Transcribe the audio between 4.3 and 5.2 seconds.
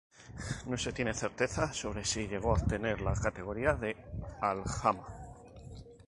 aljama.